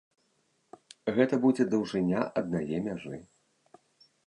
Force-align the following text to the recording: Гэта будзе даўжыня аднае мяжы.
Гэта 1.17 1.35
будзе 1.43 1.67
даўжыня 1.75 2.19
аднае 2.43 2.77
мяжы. 2.89 3.23